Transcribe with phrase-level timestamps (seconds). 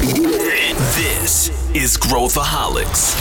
[0.00, 3.12] This is Growthaholics.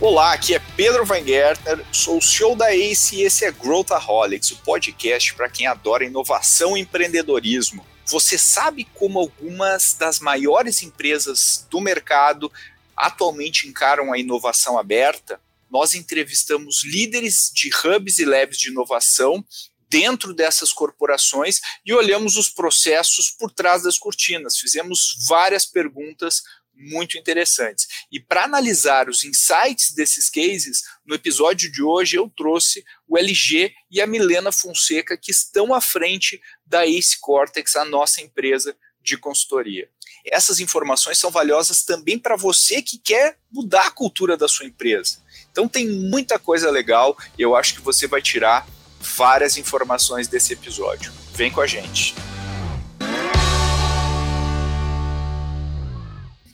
[0.00, 4.52] Olá, aqui é Pedro Van Gertner, sou o CEO da ACE e esse é Growthaholics,
[4.52, 7.84] o podcast para quem adora inovação e empreendedorismo.
[8.06, 12.52] Você sabe como algumas das maiores empresas do mercado
[12.96, 15.40] atualmente encaram a inovação aberta?
[15.68, 19.44] Nós entrevistamos líderes de hubs e labs de inovação
[19.92, 24.56] dentro dessas corporações e olhamos os processos por trás das cortinas.
[24.56, 26.42] Fizemos várias perguntas
[26.74, 27.86] muito interessantes.
[28.10, 33.74] E para analisar os insights desses cases, no episódio de hoje eu trouxe o LG
[33.90, 39.18] e a Milena Fonseca, que estão à frente da Ace Cortex, a nossa empresa de
[39.18, 39.90] consultoria.
[40.24, 45.18] Essas informações são valiosas também para você que quer mudar a cultura da sua empresa.
[45.50, 48.66] Então tem muita coisa legal eu acho que você vai tirar
[49.02, 51.12] várias informações desse episódio.
[51.34, 52.14] Vem com a gente.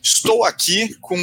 [0.03, 1.17] Estou aqui com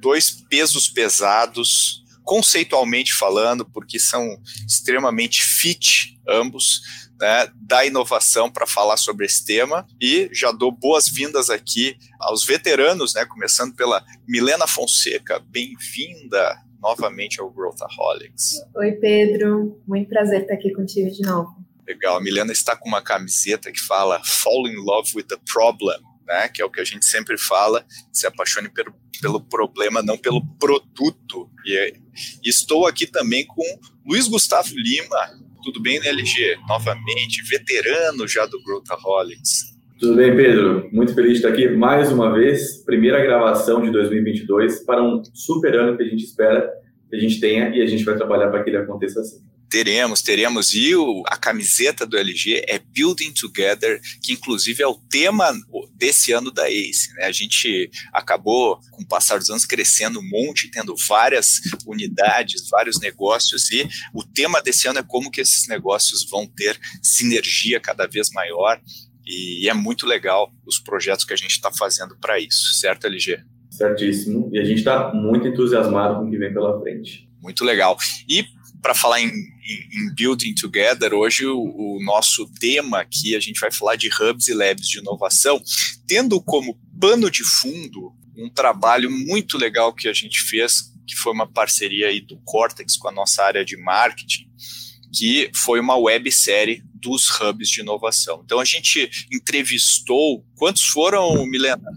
[0.00, 6.80] dois pesos pesados, conceitualmente falando, porque são extremamente fit ambos,
[7.20, 13.12] né, da inovação para falar sobre esse tema e já dou boas-vindas aqui aos veteranos,
[13.14, 15.38] né, começando pela Milena Fonseca.
[15.38, 18.62] Bem-vinda novamente ao Growthaholics.
[18.74, 19.80] Oi, Pedro.
[19.86, 21.54] Muito prazer estar aqui contigo de novo.
[21.86, 22.16] Legal.
[22.16, 25.98] A Milena está com uma camiseta que fala Fall in Love with the Problem
[26.30, 30.16] né, que é o que a gente sempre fala, se apaixone pelo, pelo problema, não
[30.16, 31.50] pelo produto.
[31.66, 31.94] E,
[32.44, 33.62] e estou aqui também com
[34.06, 36.56] Luiz Gustavo Lima, tudo bem, né, LG?
[36.68, 39.76] Novamente, veterano já do Growthaholics.
[40.00, 40.88] Tudo bem, Pedro?
[40.90, 42.82] Muito feliz de estar aqui mais uma vez.
[42.86, 46.72] Primeira gravação de 2022 para um super ano que a gente espera
[47.10, 49.42] que a gente tenha e a gente vai trabalhar para que ele aconteça assim.
[49.68, 50.72] Teremos, teremos.
[50.72, 55.52] E o, a camiseta do LG é Building Together, que inclusive é o tema
[55.94, 57.12] desse ano da ACE.
[57.16, 57.26] Né?
[57.26, 62.98] A gente acabou, com o passar dos anos, crescendo um monte, tendo várias unidades, vários
[62.98, 68.06] negócios, e o tema desse ano é como que esses negócios vão ter sinergia cada
[68.06, 68.80] vez maior.
[69.26, 73.40] E é muito legal os projetos que a gente está fazendo para isso, certo, LG?
[73.70, 74.50] Certíssimo.
[74.52, 77.28] E a gente está muito entusiasmado com o que vem pela frente.
[77.40, 77.96] Muito legal.
[78.28, 78.44] E
[78.82, 83.60] para falar em, em, em, Building Together, hoje o, o, nosso tema aqui, a gente
[83.60, 85.62] vai falar de hubs e labs de inovação,
[86.06, 91.32] tendo como pano de fundo um trabalho muito legal que a gente fez, que foi
[91.32, 94.48] uma parceria aí do Cortex com a nossa área de marketing,
[95.12, 98.42] que foi uma websérie dos hubs de inovação.
[98.44, 101.90] Então a gente entrevistou, quantos foram, Milena?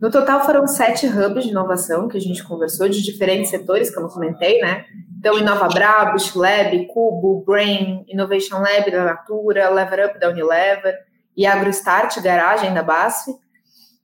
[0.00, 4.06] No total foram sete hubs de inovação que a gente conversou, de diferentes setores, como
[4.06, 4.84] eu comentei, né?
[5.18, 10.94] Então, Inova Brabo, Lab, Cubo, Brain, Innovation Lab da Natura, Lever Up da Unilever
[11.36, 13.32] e AgroStart, Garagem da BASF.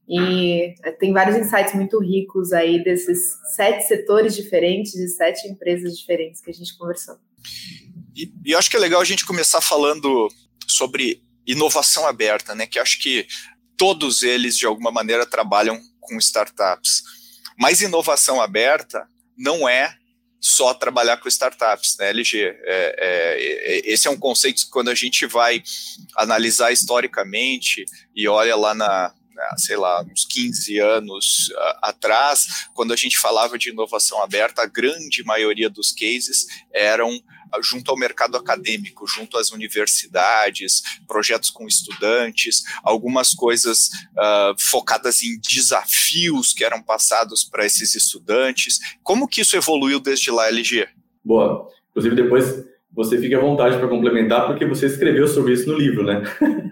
[0.08, 5.96] E eh, tem vários insights muito ricos aí desses sete setores diferentes e sete empresas
[5.96, 7.14] diferentes que a gente conversou.
[8.14, 10.28] E, eu acho que é legal a gente começar falando
[10.66, 12.66] sobre inovação aberta, né?
[12.66, 13.26] Que acho que
[13.76, 17.02] todos eles, de alguma maneira, trabalham com startups.
[17.58, 19.96] Mas inovação aberta não é
[20.40, 22.38] só trabalhar com startups, né, LG?
[22.38, 25.62] É, é, é, esse é um conceito que quando a gente vai
[26.16, 29.14] analisar historicamente e olha lá na,
[29.56, 35.24] sei lá, uns 15 anos atrás, quando a gente falava de inovação aberta, a grande
[35.24, 37.10] maioria dos cases eram
[37.62, 45.38] junto ao mercado acadêmico, junto às universidades, projetos com estudantes, algumas coisas uh, focadas em
[45.40, 48.78] desafios que eram passados para esses estudantes.
[49.02, 50.88] Como que isso evoluiu desde lá, LG?
[51.24, 51.68] Boa.
[51.90, 56.04] Inclusive, depois você fica à vontade para complementar, porque você escreveu sobre isso no livro,
[56.04, 56.22] né?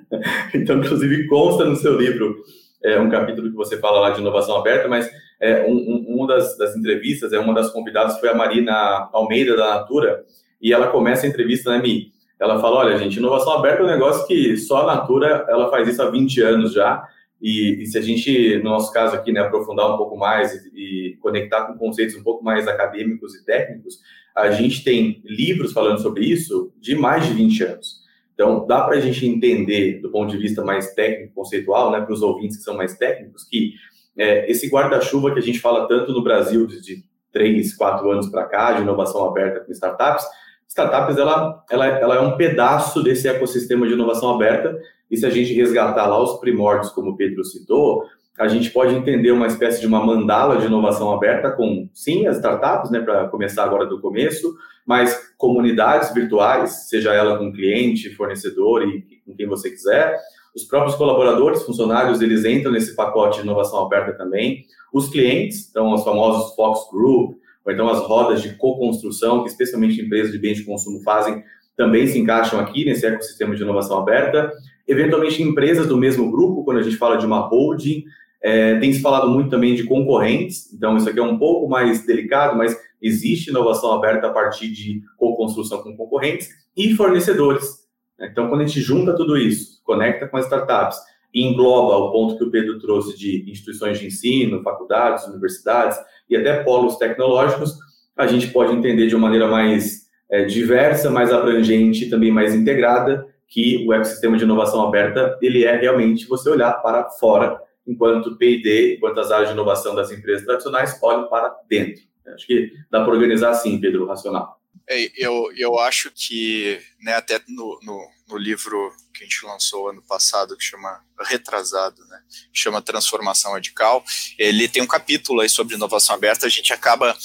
[0.55, 2.45] então, inclusive, consta no seu livro
[2.85, 5.11] é, um capítulo que você fala lá de inovação aberta, mas
[5.41, 9.57] é, um, um, uma das, das entrevistas, é uma das convidadas foi a Marina Almeida,
[9.57, 10.25] da Natura,
[10.63, 12.13] e ela começa a entrevista, né, Mi?
[12.41, 15.89] Ela fala, olha, gente, inovação aberta é um negócio que só a Natura, ela faz
[15.89, 17.05] isso há 20 anos já,
[17.41, 21.11] e, e se a gente, no nosso caso aqui, né, aprofundar um pouco mais e,
[21.13, 23.99] e conectar com conceitos um pouco mais acadêmicos e técnicos,
[24.35, 28.03] a gente tem livros falando sobre isso de mais de 20 anos.
[28.33, 32.13] Então, dá para a gente entender, do ponto de vista mais técnico, conceitual, né, para
[32.13, 33.75] os ouvintes que são mais técnicos, que
[34.17, 38.29] é, esse guarda-chuva que a gente fala tanto no Brasil de, de 3, 4 anos
[38.29, 40.25] para cá, de inovação aberta com startups,
[40.73, 44.75] startups ela, ela, ela é um pedaço desse ecossistema de inovação aberta
[45.11, 48.05] e se a gente resgatar lá os primórdios, como o Pedro citou,
[48.39, 52.37] a gente pode entender uma espécie de uma mandala de inovação aberta com, sim, as
[52.37, 58.89] startups, né, para começar agora do começo, mas comunidades virtuais, seja ela com cliente, fornecedor
[58.89, 60.19] e com quem você quiser.
[60.57, 64.65] Os próprios colaboradores, funcionários, eles entram nesse pacote de inovação aberta também.
[64.93, 70.01] Os clientes, então os famosos Fox Group, ou então as rodas de co-construção, que especialmente
[70.01, 71.43] empresas de bens de consumo fazem,
[71.77, 74.53] também se encaixam aqui nesse ecossistema de inovação aberta.
[74.87, 78.05] Eventualmente, empresas do mesmo grupo, quando a gente fala de uma holding,
[78.43, 82.05] é, tem se falado muito também de concorrentes, então isso aqui é um pouco mais
[82.05, 87.83] delicado, mas existe inovação aberta a partir de co-construção com concorrentes e fornecedores.
[88.21, 90.99] Então, quando a gente junta tudo isso, conecta com as startups
[91.33, 95.99] e engloba o ponto que o Pedro trouxe de instituições de ensino, faculdades, universidades
[96.33, 97.77] e até polos tecnológicos,
[98.17, 102.55] a gente pode entender de uma maneira mais é, diversa, mais abrangente e também mais
[102.55, 108.37] integrada que o ecossistema de inovação aberta ele é realmente você olhar para fora, enquanto
[108.37, 112.03] P&D, enquanto as áreas de inovação das empresas tradicionais olham para dentro.
[112.29, 114.59] Acho que dá para organizar assim, Pedro, racional.
[114.93, 119.89] É, eu, eu acho que, né, até no, no, no, livro que a gente lançou
[119.89, 122.21] ano passado, que chama Retrasado, né,
[122.53, 124.05] chama Transformação Radical,
[124.39, 127.17] ele tem um capítulo aí sobre inovação aberta, a gente acaba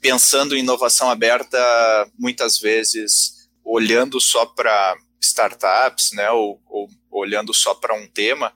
[0.00, 1.58] pensando em inovação aberta
[2.18, 8.52] muitas vezes olhando só para startups, né, ou, ou olhando só para um tema,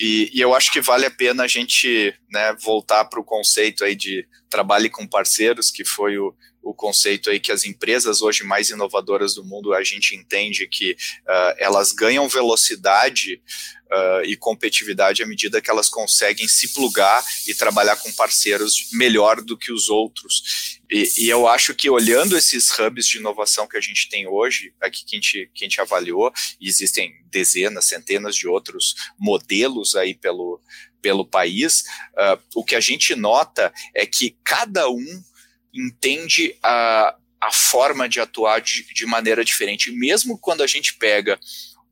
[0.00, 3.84] e, e, eu acho que vale a pena a gente né, voltar para o conceito
[3.84, 8.44] aí de trabalhe com parceiros, que foi o, o conceito aí que as empresas hoje
[8.44, 13.40] mais inovadoras do mundo, a gente entende que uh, elas ganham velocidade
[13.90, 19.40] uh, e competitividade à medida que elas conseguem se plugar e trabalhar com parceiros melhor
[19.40, 20.78] do que os outros.
[20.90, 24.72] E, e, eu acho que olhando esses hubs de inovação que a gente tem hoje,
[24.80, 30.14] aqui que a gente, que a gente avaliou, existem dezenas, centenas de outros modelos aí
[30.14, 30.60] pelo,
[31.00, 31.84] pelo país,
[32.14, 35.22] uh, o que a gente nota é que cada um
[35.72, 39.90] entende a, a forma de atuar de, de maneira diferente.
[39.90, 41.38] mesmo quando a gente pega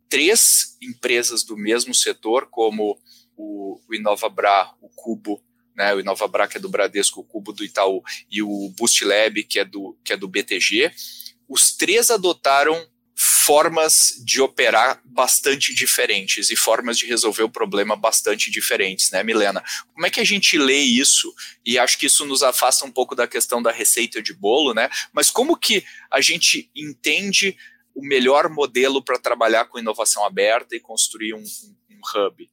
[0.08, 2.98] três empresas do mesmo setor, como
[3.36, 5.42] o, o InovaBra, o Cubo,
[5.76, 9.60] né, o InovaBra, que é do Bradesco, o Cubo do Itaú, e o BoostLab, que
[9.60, 10.90] é do, que é do BTG,
[11.48, 12.86] os três adotaram
[13.48, 19.64] formas de operar bastante diferentes e formas de resolver o problema bastante diferentes, né, Milena?
[19.94, 21.32] Como é que a gente lê isso?
[21.64, 24.90] E acho que isso nos afasta um pouco da questão da receita de bolo, né?
[25.14, 27.56] Mas como que a gente entende
[27.94, 32.50] o melhor modelo para trabalhar com inovação aberta e construir um, um, hub?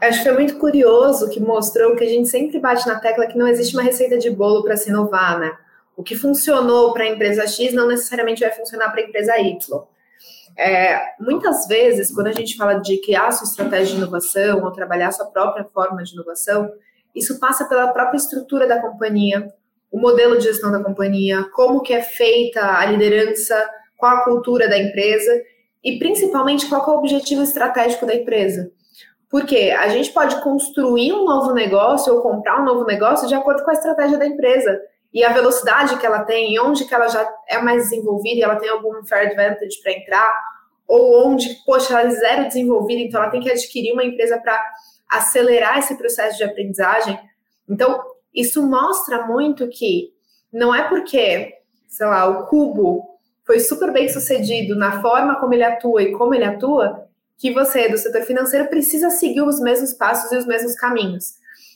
[0.00, 3.36] Acho que foi muito curioso que mostrou que a gente sempre bate na tecla que
[3.36, 5.58] não existe uma receita de bolo para se inovar, né?
[5.96, 9.58] O que funcionou para a empresa X não necessariamente vai funcionar para a empresa Y.
[10.62, 15.10] É, muitas vezes, quando a gente fala de criar sua estratégia de inovação ou trabalhar
[15.10, 16.70] sua própria forma de inovação,
[17.14, 19.50] isso passa pela própria estrutura da companhia,
[19.90, 23.56] o modelo de gestão da companhia, como que é feita a liderança,
[23.96, 25.32] qual a cultura da empresa
[25.82, 28.70] e principalmente qual é o objetivo estratégico da empresa.
[29.30, 33.64] Porque a gente pode construir um novo negócio ou comprar um novo negócio de acordo
[33.64, 34.78] com a estratégia da empresa
[35.12, 38.56] e a velocidade que ela tem, onde que ela já é mais desenvolvida e ela
[38.56, 40.32] tem algum fair advantage para entrar,
[40.86, 44.60] ou onde, poxa, ela é zero desenvolvida, então ela tem que adquirir uma empresa para
[45.08, 47.18] acelerar esse processo de aprendizagem.
[47.68, 48.00] Então,
[48.34, 50.12] isso mostra muito que
[50.52, 51.54] não é porque,
[51.88, 56.34] sei lá, o cubo foi super bem sucedido na forma como ele atua e como
[56.34, 60.74] ele atua, que você, do setor financeiro, precisa seguir os mesmos passos e os mesmos
[60.74, 61.34] caminhos.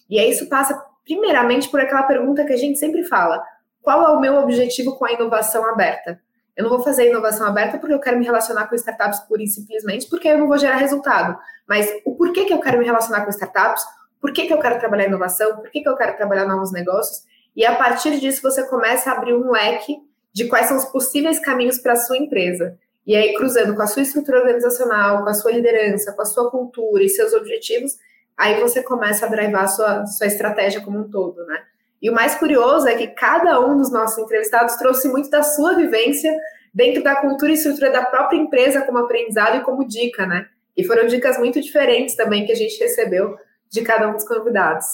[0.09, 3.43] E aí isso passa primeiramente por aquela pergunta que a gente sempre fala:
[3.83, 6.21] qual é o meu objetivo com a inovação aberta?
[6.57, 9.47] Eu não vou fazer inovação aberta porque eu quero me relacionar com startups pura e
[9.47, 11.37] simplesmente porque eu não vou gerar resultado.
[11.69, 13.83] Mas o porquê que eu quero me relacionar com startups?
[14.21, 15.57] Por que, que eu quero trabalhar inovação?
[15.57, 17.25] Por que, que eu quero trabalhar novos negócios?
[17.57, 19.99] E a partir disso você começa a abrir um leque
[20.33, 22.79] de quais são os possíveis caminhos para a sua empresa.
[23.07, 26.51] E aí, cruzando com a sua estrutura organizacional, com a sua liderança, com a sua
[26.51, 27.99] cultura e seus objetivos,
[28.37, 31.63] aí você começa a drivar a sua, sua estratégia como um todo, né?
[32.03, 35.75] E o mais curioso é que cada um dos nossos entrevistados trouxe muito da sua
[35.75, 36.35] vivência
[36.73, 40.49] dentro da cultura e estrutura da própria empresa como aprendizado e como dica, né?
[40.77, 43.39] E foram dicas muito diferentes também que a gente recebeu
[43.71, 44.87] de cada um dos convidados.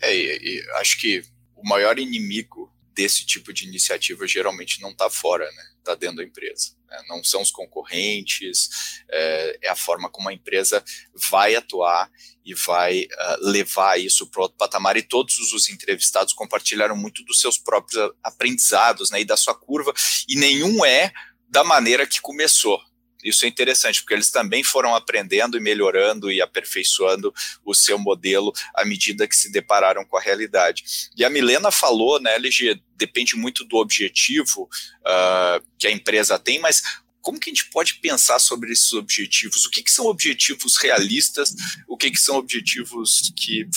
[0.00, 1.22] É, e, acho que
[1.54, 5.62] o maior inimigo desse tipo de iniciativa geralmente não está fora, né?
[5.80, 6.76] Está dentro da empresa.
[6.88, 7.02] Né?
[7.08, 8.68] Não são os concorrentes,
[9.08, 10.84] é, é, a forma como a empresa
[11.30, 12.10] vai atuar
[12.44, 14.96] e vai uh, levar isso para outro patamar.
[14.96, 19.20] E todos os entrevistados compartilharam muito dos seus próprios aprendizados, né?
[19.20, 19.92] E da sua curva.
[20.28, 21.12] E nenhum é
[21.48, 22.80] da maneira que começou.
[23.24, 27.32] Isso é interessante, porque eles também foram aprendendo e melhorando e aperfeiçoando
[27.64, 30.84] o seu modelo à medida que se depararam com a realidade.
[31.16, 34.68] E a Milena falou, né, LG, depende muito do objetivo
[35.00, 36.82] uh, que a empresa tem, mas
[37.20, 39.66] como que a gente pode pensar sobre esses objetivos?
[39.66, 41.54] O que, que são objetivos realistas?
[41.86, 43.68] O que, que são objetivos que,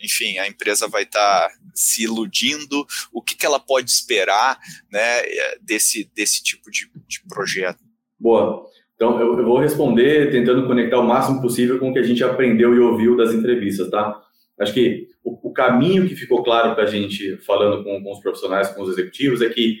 [0.00, 2.86] enfim, a empresa vai estar tá se iludindo?
[3.12, 4.58] O que, que ela pode esperar
[4.90, 5.22] né,
[5.60, 7.82] desse, desse tipo de, de projeto?
[8.18, 8.64] Boa.
[8.94, 12.22] Então, eu, eu, vou responder tentando conectar o máximo possível com o que a gente
[12.22, 14.20] aprendeu e ouviu das entrevistas, tá?
[14.58, 18.20] Acho que o, o caminho que ficou claro para a gente, falando com, com, os
[18.20, 19.78] profissionais, com os executivos, é que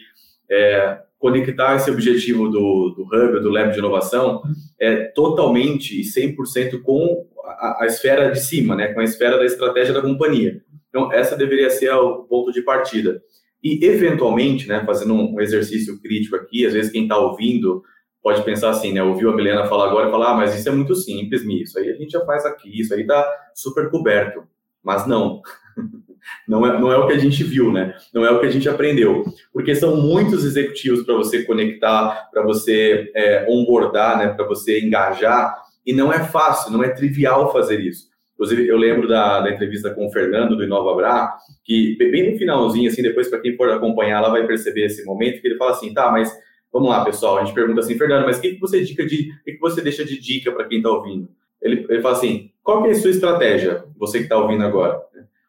[0.50, 4.42] é, conectar esse objetivo do, do Hub, do Lab de Inovação,
[4.80, 9.44] é totalmente e 100% com a, a, esfera de cima, né, com a esfera da
[9.44, 10.60] estratégia da companhia.
[10.88, 13.22] Então, essa deveria ser o ponto de partida.
[13.62, 17.82] E, eventualmente, né, fazendo um exercício crítico aqui, às vezes quem está ouvindo
[18.24, 20.72] pode pensar assim, né, ouviu a Milena falar agora e falar, ah, mas isso é
[20.72, 24.44] muito simples, Mi, isso aí a gente já faz aqui, isso aí está super coberto.
[24.82, 25.42] Mas não.
[26.48, 27.94] Não é, não é o que a gente viu, né?
[28.14, 29.24] Não é o que a gente aprendeu.
[29.52, 34.28] Porque são muitos executivos para você conectar, para você é, onboardar, né?
[34.28, 35.54] Para você engajar.
[35.84, 38.08] E não é fácil, não é trivial fazer isso.
[38.32, 42.38] Inclusive, eu lembro da, da entrevista com o Fernando do Inova Bra, que bem no
[42.38, 45.72] finalzinho, assim, depois para quem for acompanhar, ela vai perceber esse momento, que ele fala
[45.72, 46.34] assim, tá, mas
[46.74, 49.32] vamos lá, pessoal, a gente pergunta assim, Fernando, mas o que, que você dica de,
[49.44, 51.28] que, que você deixa de dica para quem está ouvindo?
[51.62, 55.00] Ele, ele fala assim, qual que é a sua estratégia, você que está ouvindo agora?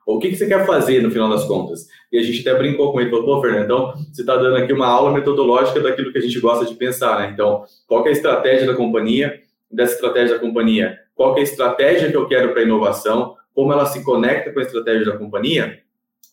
[0.06, 1.88] O que, que você quer fazer no final das contas?
[2.12, 4.72] E a gente até brincou com ele, falou, pô, Fernando, então você está dando aqui
[4.72, 7.32] uma aula metodológica daquilo que a gente gosta de pensar, né?
[7.34, 9.42] Então, qual é a estratégia da companhia?
[9.72, 13.36] Dessa estratégia da companhia, qual é a estratégia que eu quero para a inovação?
[13.52, 15.80] Como ela se conecta com a estratégia da companhia?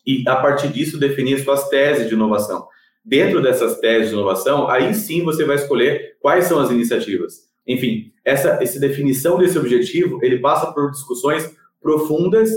[0.07, 2.69] E, a partir disso, definir suas teses de inovação.
[3.05, 7.51] Dentro dessas teses de inovação, aí sim você vai escolher quais são as iniciativas.
[7.67, 12.51] Enfim, essa, essa definição desse objetivo, ele passa por discussões profundas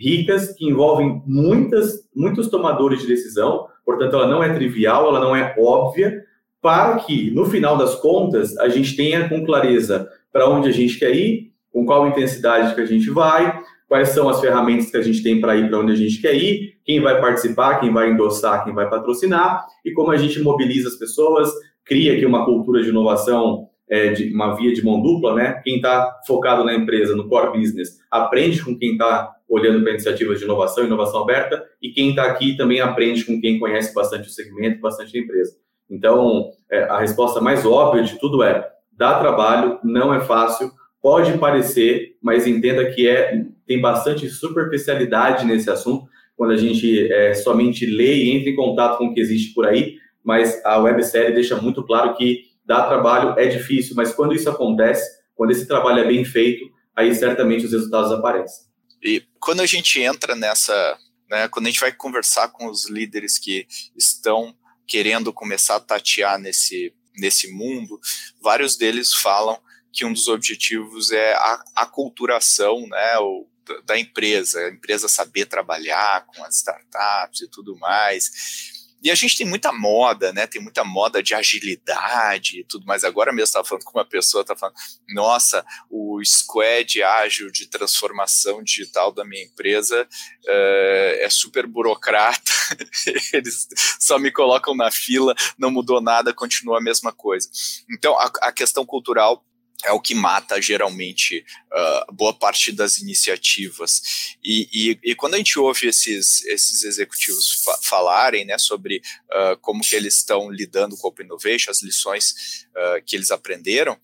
[0.00, 5.36] ricas, que envolvem muitas, muitos tomadores de decisão, portanto, ela não é trivial, ela não
[5.36, 6.24] é óbvia,
[6.62, 10.98] para que, no final das contas, a gente tenha com clareza para onde a gente
[10.98, 13.59] quer ir, com qual intensidade que a gente vai,
[13.90, 16.32] quais são as ferramentas que a gente tem para ir para onde a gente quer
[16.36, 20.88] ir, quem vai participar, quem vai endossar, quem vai patrocinar, e como a gente mobiliza
[20.88, 21.50] as pessoas,
[21.84, 25.60] cria aqui uma cultura de inovação é, de uma via de mão dupla, né?
[25.64, 30.38] Quem está focado na empresa, no core business, aprende com quem está olhando para iniciativas
[30.38, 34.30] de inovação, inovação aberta, e quem está aqui também aprende com quem conhece bastante o
[34.30, 35.56] segmento, bastante a empresa.
[35.90, 40.70] Então, é, a resposta mais óbvia de tudo é: dá trabalho, não é fácil,
[41.02, 47.34] pode parecer, mas entenda que é tem bastante superficialidade nesse assunto quando a gente é,
[47.34, 49.96] somente lê e entra em contato com o que existe por aí.
[50.24, 55.08] Mas a websérie deixa muito claro que dá trabalho, é difícil, mas quando isso acontece,
[55.36, 58.66] quando esse trabalho é bem feito, aí certamente os resultados aparecem.
[59.04, 60.98] E quando a gente entra nessa,
[61.30, 64.52] né, quando a gente vai conversar com os líderes que estão
[64.84, 68.00] querendo começar a tatear nesse, nesse mundo,
[68.42, 69.56] vários deles falam
[69.92, 73.46] que um dos objetivos é a aculturação, né, o,
[73.84, 78.80] da empresa, a empresa saber trabalhar com as startups e tudo mais.
[79.02, 80.46] E a gente tem muita moda, né?
[80.46, 83.02] Tem muita moda de agilidade e tudo mais.
[83.02, 84.76] Agora mesmo estava falando com uma pessoa, estava falando,
[85.08, 92.52] nossa, o squad ágil de transformação digital da minha empresa uh, é super burocrata.
[93.32, 93.66] Eles
[93.98, 97.48] só me colocam na fila, não mudou nada, continua a mesma coisa.
[97.90, 99.42] Então, a, a questão cultural
[99.84, 104.36] é o que mata geralmente uh, boa parte das iniciativas.
[104.42, 109.56] E, e, e, quando a gente ouve esses, esses executivos fa falarem né, sobre uh,
[109.60, 113.98] como que eles estão lidando com o Open Innovation, as lições uh, que eles aprenderam,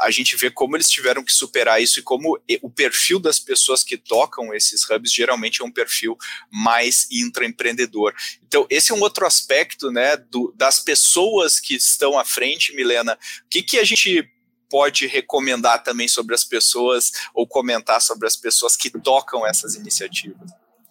[0.00, 3.84] a gente vê como eles tiveram que superar isso e como o perfil das pessoas
[3.84, 6.16] que tocam esses hubs geralmente é um perfil
[6.50, 8.14] mais intraempreendedor.
[8.42, 13.18] Então, esse é um outro aspecto né, do, das pessoas que estão à frente, Milena.
[13.44, 14.26] O que, que a gente
[14.70, 20.50] pode recomendar também sobre as pessoas ou comentar sobre as pessoas que tocam essas iniciativas?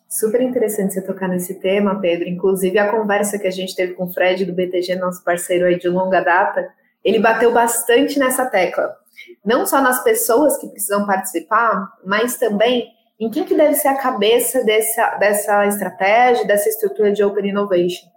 [0.10, 2.29] Super interessante você tocar nesse tema, Pedro.
[2.29, 5.77] Inclusive, a conversa que a gente teve com o Fred do BTG, nosso parceiro aí
[5.77, 6.67] de longa data,
[7.03, 8.96] ele bateu bastante nessa tecla.
[9.44, 12.88] Não só nas pessoas que precisam participar, mas também
[13.20, 18.08] em quem que deve ser a cabeça dessa, dessa estratégia, dessa estrutura de Open Innovation.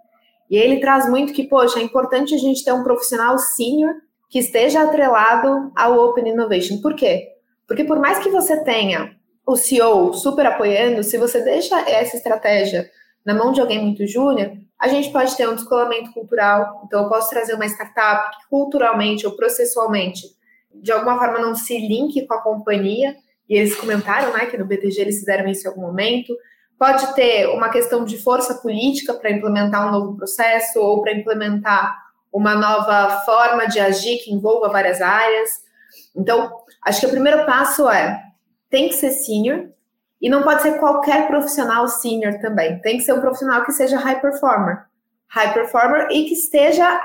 [0.49, 3.93] E ele traz muito que, poxa, é importante a gente ter um profissional sênior
[4.29, 6.79] que esteja atrelado ao Open Innovation.
[6.81, 7.29] Por quê?
[7.67, 12.89] Porque por mais que você tenha o CEO super apoiando, se você deixa essa estratégia
[13.25, 16.83] na mão de alguém muito júnior, a gente pode ter um descolamento cultural.
[16.85, 20.39] Então, eu posso trazer uma startup que culturalmente ou processualmente
[20.73, 23.15] de alguma forma não se linke com a companhia,
[23.47, 26.35] e eles comentaram né, que no BTG eles fizeram isso em algum momento.
[26.77, 31.97] Pode ter uma questão de força política para implementar um novo processo ou para implementar
[32.31, 35.49] uma nova forma de agir que envolva várias áreas.
[36.15, 36.51] Então,
[36.85, 38.21] acho que o primeiro passo é
[38.69, 39.69] tem que ser senior
[40.21, 42.79] e não pode ser qualquer profissional senior também.
[42.81, 44.89] Tem que ser um profissional que seja high performer
[45.29, 46.99] high performer e que esteja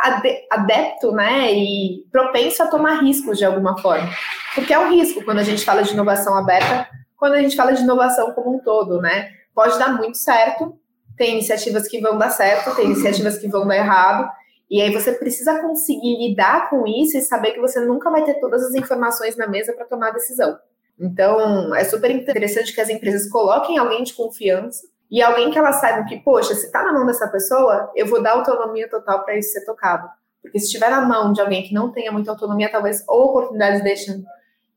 [0.50, 4.08] adepto, né, e propenso a tomar riscos de alguma forma.
[4.54, 7.72] Porque é um risco quando a gente fala de inovação aberta, quando a gente fala
[7.72, 9.30] de inovação como um todo, né?
[9.54, 10.76] Pode dar muito certo,
[11.16, 14.28] tem iniciativas que vão dar certo, tem iniciativas que vão dar errado,
[14.70, 18.34] e aí você precisa conseguir lidar com isso e saber que você nunca vai ter
[18.40, 20.58] todas as informações na mesa para tomar a decisão.
[20.98, 25.72] Então, é super interessante que as empresas coloquem alguém de confiança e alguém que ela
[25.72, 29.36] saiba que, poxa, se está na mão dessa pessoa, eu vou dar autonomia total para
[29.36, 30.08] isso ser tocado.
[30.40, 33.82] Porque se estiver na mão de alguém que não tenha muita autonomia, talvez ou oportunidades
[33.82, 34.24] deixem,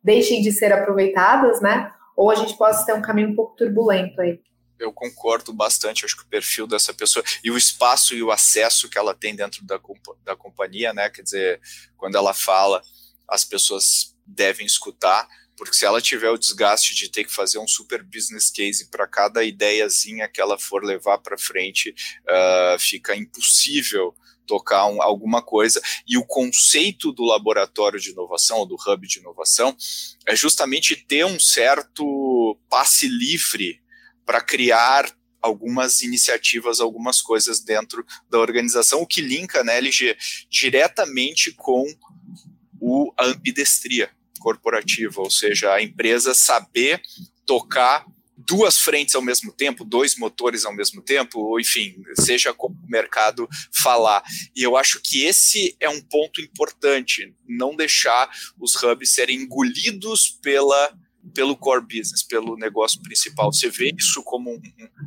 [0.03, 1.91] deixem de ser aproveitadas, né?
[2.15, 4.39] Ou a gente possa ter um caminho um pouco turbulento aí.
[4.79, 8.89] Eu concordo bastante, acho que o perfil dessa pessoa e o espaço e o acesso
[8.89, 9.79] que ela tem dentro da,
[10.24, 11.10] da companhia, né?
[11.10, 11.62] Quer dizer,
[11.96, 12.81] quando ela fala,
[13.27, 17.67] as pessoas devem escutar porque se ela tiver o desgaste de ter que fazer um
[17.67, 24.15] super business case para cada ideiazinha que ela for levar para frente, uh, fica impossível
[24.46, 25.81] tocar um, alguma coisa.
[26.07, 29.75] E o conceito do laboratório de inovação, do hub de inovação,
[30.27, 33.81] é justamente ter um certo passe livre
[34.27, 35.10] para criar
[35.41, 40.17] algumas iniciativas, algumas coisas dentro da organização, o que linka, né, LG,
[40.50, 41.86] diretamente com
[42.79, 47.01] o, a ambidestria corporativa, ou seja, a empresa saber
[47.46, 48.05] tocar
[48.38, 52.89] duas frentes ao mesmo tempo, dois motores ao mesmo tempo, ou enfim, seja como o
[52.89, 54.24] mercado falar.
[54.55, 58.29] E eu acho que esse é um ponto importante, não deixar
[58.60, 60.93] os hubs serem engolidos pela
[61.34, 63.51] pelo core business, pelo negócio principal.
[63.51, 64.62] Você vê isso como um,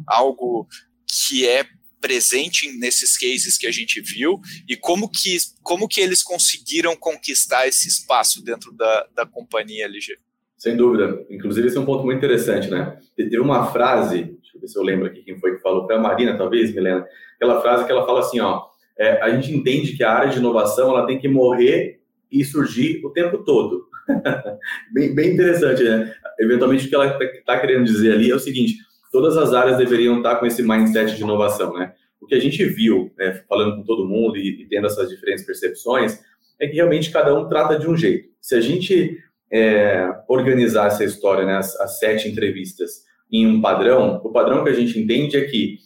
[0.07, 0.67] algo
[1.07, 1.67] que é
[2.01, 7.67] presente nesses cases que a gente viu e como que, como que eles conseguiram conquistar
[7.67, 10.17] esse espaço dentro da, da companhia LG?
[10.57, 11.25] Sem dúvida.
[11.31, 12.99] Inclusive, esse é um ponto muito interessante, né?
[13.17, 15.95] Teve uma frase, deixa eu ver se eu lembro aqui quem foi que falou, foi
[15.95, 18.67] a Marina, talvez, Milena, aquela frase que ela fala assim, ó,
[18.99, 23.01] é, a gente entende que a área de inovação ela tem que morrer e surgir
[23.05, 23.89] o tempo todo.
[24.93, 26.15] bem, bem interessante, né?
[26.39, 28.77] Eventualmente, o que ela está tá querendo dizer ali é o seguinte,
[29.13, 31.93] todas as áreas deveriam estar com esse mindset de inovação, né?
[32.21, 35.45] O que a gente viu, né, falando com todo mundo e, e, tendo essas diferentes
[35.45, 36.21] percepções,
[36.61, 38.29] é que realmente cada um trata de um jeito.
[38.41, 39.19] Se a gente
[39.51, 44.71] é, organizar essa história, né, as, as sete entrevistas, em um padrão, o padrão que
[44.71, 45.79] a gente entende é que,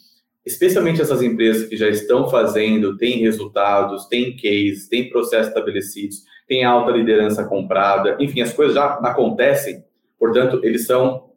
[0.45, 6.63] especialmente essas empresas que já estão fazendo, têm resultados, têm cases, têm processos estabelecidos, têm
[6.63, 9.83] alta liderança comprada, enfim, as coisas já acontecem,
[10.19, 11.31] portanto, eles são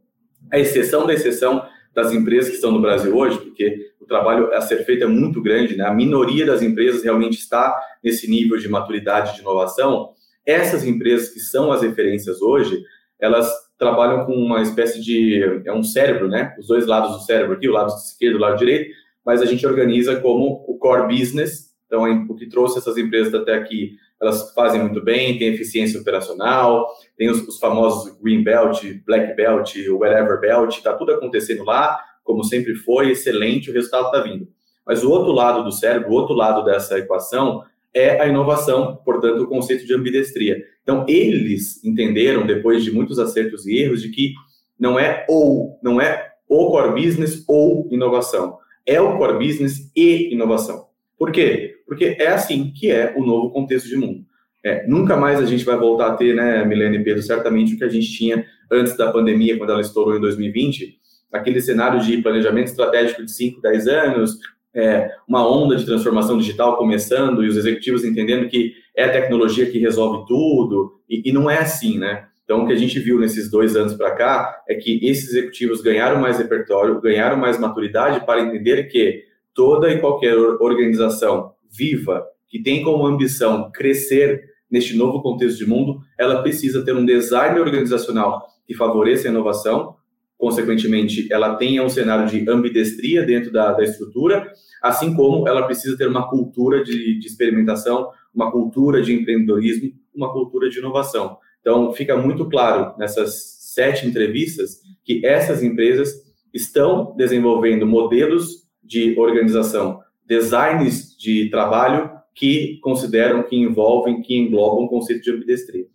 [0.53, 4.61] a exceção da exceção das empresas que estão no Brasil hoje, porque o trabalho a
[4.61, 5.85] ser feito é muito grande, né?
[5.85, 10.11] a minoria das empresas realmente está nesse nível de maturidade de inovação.
[10.47, 12.81] Essas empresas que são as referências hoje,
[13.18, 16.55] elas trabalham com uma espécie de é um cérebro, né?
[16.59, 18.90] Os dois lados do cérebro aqui, o lado esquerdo e o lado direito,
[19.25, 21.68] mas a gente organiza como o core business.
[21.87, 26.87] Então, o que trouxe essas empresas até aqui elas fazem muito bem, tem eficiência operacional,
[27.16, 32.42] tem os, os famosos Green Belt, Black Belt, Whatever Belt, está tudo acontecendo lá, como
[32.44, 34.48] sempre foi, excelente, o resultado está vindo.
[34.87, 37.62] Mas o outro lado do cérebro, o outro lado dessa equação
[37.94, 40.62] é a inovação, portanto, o conceito de ambidestria.
[40.83, 44.33] Então, eles entenderam, depois de muitos acertos e erros, de que
[44.78, 48.59] não é ou, não é o core business ou inovação.
[48.87, 50.87] É o core business e inovação.
[51.18, 51.78] Por quê?
[51.88, 54.24] Porque é assim que é o novo contexto de mundo.
[54.64, 57.79] É, nunca mais a gente vai voltar a ter, né, Milene e Pedro, certamente o
[57.79, 60.98] que a gente tinha antes da pandemia, quando ela estourou em 2020,
[61.33, 64.38] aquele cenário de planejamento estratégico de 5, 10 anos,
[64.74, 69.70] é, uma onda de transformação digital começando e os executivos entendendo que é a tecnologia
[69.70, 72.27] que resolve tudo, e, e não é assim, né?
[72.44, 75.81] Então, o que a gente viu nesses dois anos para cá é que esses executivos
[75.83, 79.22] ganharam mais repertório, ganharam mais maturidade para entender que
[79.55, 86.00] toda e qualquer organização viva, que tem como ambição crescer neste novo contexto de mundo,
[86.18, 89.96] ela precisa ter um design organizacional que favoreça a inovação,
[90.37, 94.52] consequentemente, ela tenha um cenário de ambidestria dentro da, da estrutura,
[94.83, 100.33] assim como ela precisa ter uma cultura de, de experimentação, uma cultura de empreendedorismo, uma
[100.33, 101.38] cultura de inovação.
[101.61, 106.14] Então, fica muito claro nessas sete entrevistas que essas empresas
[106.52, 114.88] estão desenvolvendo modelos de organização, designs de trabalho que consideram, que envolvem, que englobam o
[114.88, 115.87] conceito de ambidestria.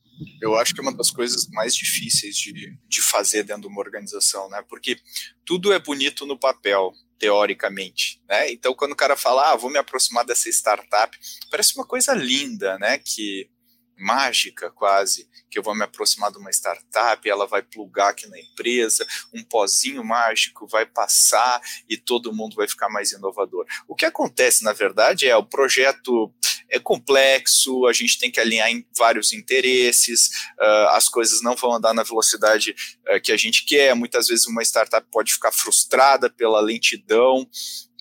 [0.41, 3.79] Eu acho que é uma das coisas mais difíceis de, de fazer dentro de uma
[3.79, 4.61] organização, né?
[4.69, 4.97] Porque
[5.45, 8.51] tudo é bonito no papel, teoricamente, né?
[8.51, 11.17] Então, quando o cara fala, ah, vou me aproximar dessa startup,
[11.49, 12.97] parece uma coisa linda, né?
[12.97, 13.49] Que
[13.97, 18.39] mágica quase, que eu vou me aproximar de uma startup, ela vai plugar aqui na
[18.39, 23.65] empresa, um pozinho mágico vai passar e todo mundo vai ficar mais inovador.
[23.87, 26.33] O que acontece, na verdade, é o projeto
[26.69, 30.27] é complexo, a gente tem que alinhar em vários interesses,
[30.59, 32.75] uh, as coisas não vão andar na velocidade
[33.07, 37.47] uh, que a gente quer, muitas vezes uma startup pode ficar frustrada pela lentidão,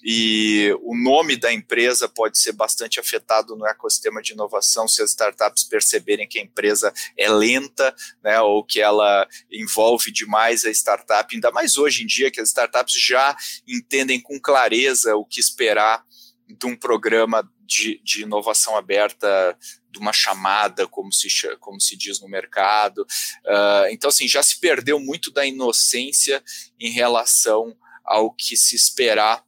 [0.03, 5.11] e o nome da empresa pode ser bastante afetado no ecossistema de inovação se as
[5.11, 11.35] startups perceberem que a empresa é lenta, né, ou que ela envolve demais a startup,
[11.35, 13.37] ainda mais hoje em dia que as startups já
[13.67, 16.05] entendem com clareza o que esperar
[16.49, 19.57] de um programa de, de inovação aberta,
[19.91, 23.03] de uma chamada, como se, como se diz no mercado.
[23.45, 26.43] Uh, então, assim, já se perdeu muito da inocência
[26.79, 29.45] em relação ao que se esperar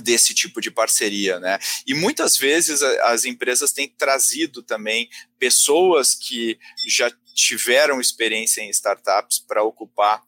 [0.00, 1.58] desse tipo de parceria, né?
[1.86, 9.38] E muitas vezes as empresas têm trazido também pessoas que já tiveram experiência em startups
[9.38, 10.22] para ocupar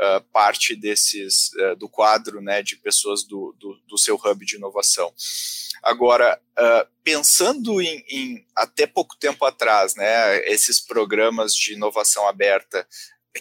[0.00, 4.56] uh, parte desses uh, do quadro, né, de pessoas do, do, do seu hub de
[4.56, 5.12] inovação.
[5.82, 12.86] Agora, uh, pensando em, em, até pouco tempo atrás, né, esses programas de inovação aberta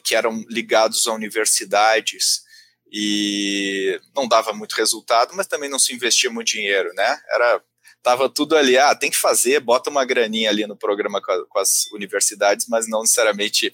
[0.03, 2.43] que eram ligados a universidades
[2.91, 7.19] e não dava muito resultado, mas também não se investia muito dinheiro, né?
[7.31, 7.61] Era
[8.01, 11.45] tava tudo ali, ah, tem que fazer, bota uma graninha ali no programa com, a,
[11.47, 13.71] com as universidades, mas não necessariamente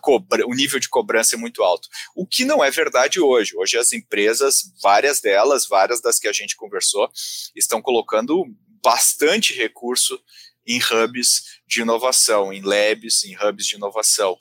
[0.00, 1.88] cobra, o nível de cobrança é muito alto.
[2.14, 3.56] O que não é verdade hoje.
[3.56, 7.10] Hoje as empresas, várias delas, várias das que a gente conversou,
[7.56, 8.44] estão colocando
[8.82, 10.20] bastante recurso
[10.66, 14.36] em hubs de inovação, em labs, em hubs de inovação.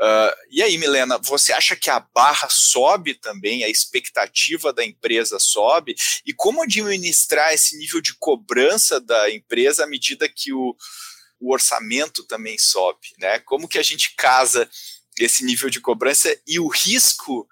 [0.00, 5.38] Uh, e aí, Milena, você acha que a barra sobe também, a expectativa da empresa
[5.38, 5.94] sobe?
[6.24, 10.74] E como administrar esse nível de cobrança da empresa à medida que o,
[11.38, 13.08] o orçamento também sobe?
[13.18, 13.40] Né?
[13.40, 14.70] Como que a gente casa
[15.18, 17.46] esse nível de cobrança e o risco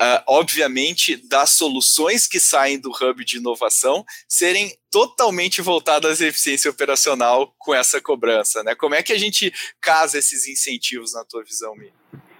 [0.00, 6.70] uh, obviamente, das soluções que saem do hub de inovação serem totalmente voltadas à eficiência
[6.70, 8.74] operacional com essa cobrança, né?
[8.74, 11.92] Como é que a gente casa esses incentivos na tua visão, Mi?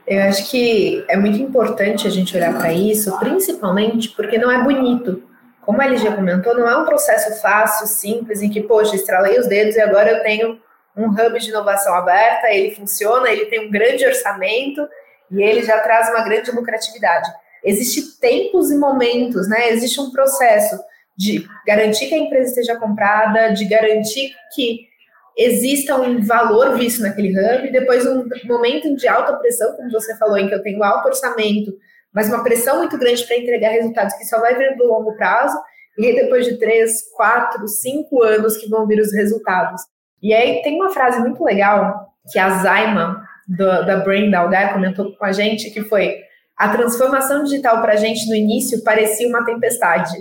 [0.07, 4.63] Eu acho que é muito importante a gente olhar para isso, principalmente porque não é
[4.63, 5.23] bonito.
[5.61, 9.47] Como a LG comentou, não é um processo fácil, simples, em que, poxa, estralei os
[9.47, 10.59] dedos e agora eu tenho
[10.97, 14.89] um hub de inovação aberta, ele funciona, ele tem um grande orçamento
[15.31, 17.31] e ele já traz uma grande lucratividade.
[17.69, 19.71] Existem tempos e momentos, né?
[19.71, 20.79] Existe um processo
[21.17, 24.89] de garantir que a empresa esteja comprada, de garantir que
[25.37, 30.39] exista um valor visto naquele hub, depois um momento de alta pressão, como você falou,
[30.39, 31.73] em que eu tenho alto orçamento,
[32.13, 35.57] mas uma pressão muito grande para entregar resultados que só vai vir do longo prazo,
[35.99, 39.83] e depois de três, quatro, cinco anos que vão vir os resultados.
[40.23, 45.17] E aí tem uma frase muito legal que a Zaima, do, da Brain da comentou
[45.17, 46.21] com a gente, que foi
[46.59, 50.13] a transformação digital para a gente no início parecia uma tempestade.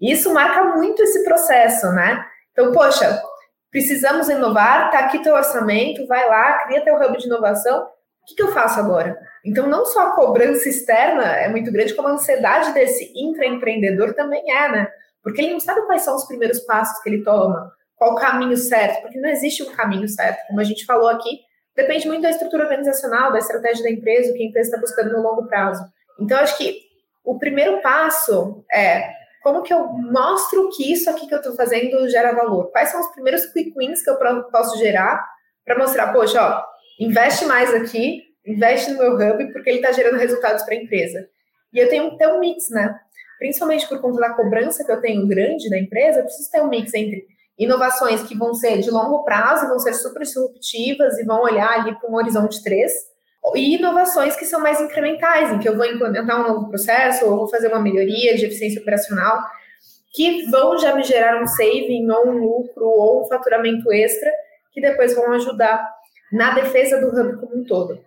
[0.00, 2.26] E isso marca muito esse processo, né?
[2.50, 3.22] Então, poxa,
[3.70, 7.84] precisamos inovar, tá aqui teu orçamento, vai lá, cria teu hub de inovação.
[7.84, 9.16] O que, que eu faço agora?
[9.44, 14.50] Então, não só a cobrança externa é muito grande, como a ansiedade desse intraempreendedor também
[14.50, 14.88] é, né?
[15.22, 18.56] Porque ele não sabe quais são os primeiros passos que ele toma, qual o caminho
[18.56, 20.46] certo, porque não existe um caminho certo.
[20.48, 21.40] Como a gente falou aqui,
[21.76, 25.12] depende muito da estrutura organizacional, da estratégia da empresa, o que a empresa está buscando
[25.12, 25.84] no longo prazo.
[26.18, 26.80] Então, acho que
[27.24, 29.10] o primeiro passo é
[29.42, 32.70] como que eu mostro que isso aqui que eu estou fazendo gera valor?
[32.72, 34.18] Quais são os primeiros quick wins que eu
[34.50, 35.24] posso gerar
[35.64, 36.64] para mostrar, poxa, ó,
[36.98, 41.28] investe mais aqui, investe no meu hub, porque ele está gerando resultados para a empresa.
[41.72, 42.98] E eu tenho que ter um mix, né?
[43.38, 46.68] Principalmente por conta da cobrança que eu tenho grande da empresa, eu preciso ter um
[46.68, 47.24] mix entre
[47.58, 51.98] inovações que vão ser de longo prazo, vão ser super disruptivas e vão olhar ali
[51.98, 52.92] para um horizonte 3,
[53.54, 57.36] e inovações que são mais incrementais, em que eu vou implementar um novo processo ou
[57.36, 59.40] vou fazer uma melhoria de eficiência operacional,
[60.12, 64.30] que vão já me gerar um saving ou um lucro ou um faturamento extra,
[64.72, 65.86] que depois vão ajudar
[66.32, 68.00] na defesa do hub como um todo.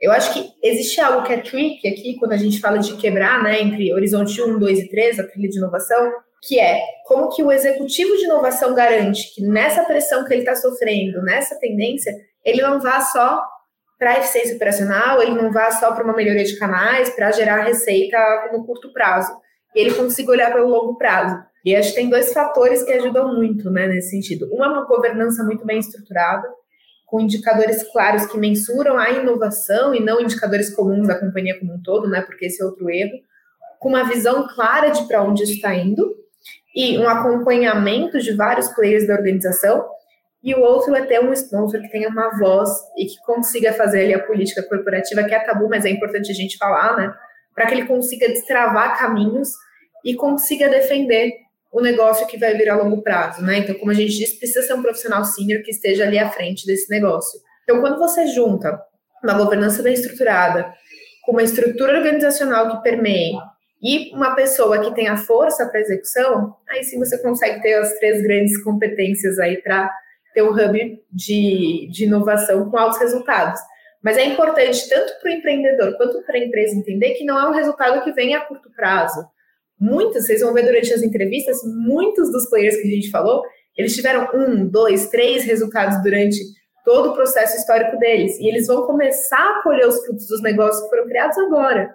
[0.00, 3.42] Eu acho que existe algo que é tricky aqui, quando a gente fala de quebrar,
[3.42, 6.12] né, entre horizonte 1, 2 e 3, a trilha de inovação,
[6.46, 10.54] que é como que o executivo de inovação garante que nessa pressão que ele está
[10.54, 13.42] sofrendo, nessa tendência, ele não vá só
[13.98, 18.18] para eficiência operacional, ele não vá só para uma melhoria de canais, para gerar receita
[18.52, 19.32] no curto prazo.
[19.74, 21.36] Ele consiga olhar pelo longo prazo.
[21.64, 24.48] E acho que tem dois fatores que ajudam muito né, nesse sentido.
[24.52, 26.46] Um é uma governança muito bem estruturada,
[27.06, 31.82] com indicadores claros que mensuram a inovação e não indicadores comuns da companhia como um
[31.82, 32.20] todo, né?
[32.20, 33.18] Porque esse é outro erro.
[33.80, 36.25] Com uma visão clara de para onde está indo
[36.76, 39.88] e um acompanhamento de vários players da organização.
[40.44, 44.04] E o outro é ter um sponsor que tenha uma voz e que consiga fazer
[44.04, 47.12] ali a política corporativa, que é tabu, mas é importante a gente falar, né?
[47.54, 49.48] Para que ele consiga destravar caminhos
[50.04, 51.32] e consiga defender
[51.72, 53.58] o negócio que vai vir a longo prazo, né?
[53.58, 56.66] Então, como a gente disse, precisa ser um profissional sênior que esteja ali à frente
[56.66, 57.40] desse negócio.
[57.64, 58.78] Então, quando você junta
[59.24, 60.72] uma governança bem estruturada
[61.24, 63.32] com uma estrutura organizacional que permeie
[63.82, 68.22] e uma pessoa que tenha força para execução, aí sim você consegue ter as três
[68.22, 69.92] grandes competências aí para
[70.34, 73.60] ter um hub de, de inovação com altos resultados.
[74.02, 77.48] Mas é importante tanto para o empreendedor quanto para a empresa entender que não é
[77.48, 79.26] um resultado que vem a curto prazo
[79.78, 83.42] muitos, vocês vão ver durante as entrevistas, muitos dos players que a gente falou,
[83.76, 86.38] eles tiveram um, dois, três resultados durante
[86.84, 88.38] todo o processo histórico deles.
[88.38, 91.94] E eles vão começar a colher os frutos dos negócios que foram criados agora.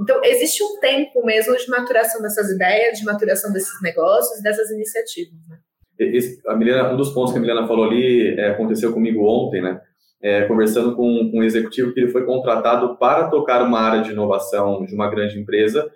[0.00, 5.38] Então, existe um tempo mesmo de maturação dessas ideias, de maturação desses negócios, dessas iniciativas.
[5.48, 5.58] Né?
[5.98, 9.62] Esse, a Milena, um dos pontos que a Milena falou ali é, aconteceu comigo ontem,
[9.62, 9.80] né?
[10.20, 14.10] É, conversando com, com um executivo que ele foi contratado para tocar uma área de
[14.10, 15.90] inovação de uma grande empresa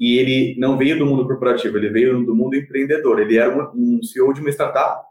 [0.00, 3.20] e ele não veio do mundo corporativo, ele veio do mundo empreendedor.
[3.20, 5.04] Ele era um CEO de uma startup,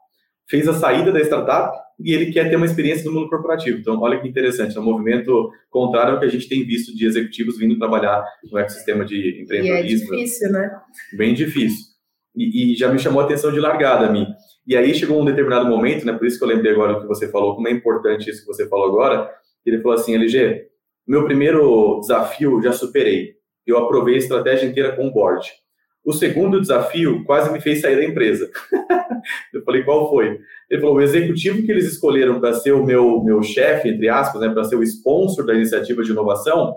[0.49, 3.79] fez a saída da startup e ele quer ter uma experiência no mundo corporativo.
[3.79, 7.05] Então, olha que interessante, é um movimento contrário ao que a gente tem visto de
[7.05, 10.13] executivos vindo trabalhar no ecossistema de empreendedorismo.
[10.13, 10.71] E é difícil, né?
[11.17, 11.85] Bem difícil.
[12.35, 14.27] E, e já me chamou a atenção de largada a mim.
[14.67, 16.13] E aí chegou um determinado momento, né?
[16.13, 18.47] Por isso que eu lembrei agora do que você falou, como é importante isso que
[18.47, 19.29] você falou agora.
[19.65, 20.67] Ele falou assim, LG,
[21.07, 25.51] meu primeiro desafio já superei eu aprovei a estratégia inteira com o board.
[26.05, 28.49] O segundo desafio quase me fez sair da empresa.
[29.51, 30.39] eu falei, qual foi?
[30.69, 34.39] Ele falou, o executivo que eles escolheram para ser o meu, meu chefe, entre aspas,
[34.39, 36.75] né, para ser o sponsor da iniciativa de inovação,